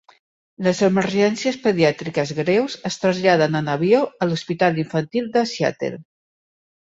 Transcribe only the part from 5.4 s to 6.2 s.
Seattle.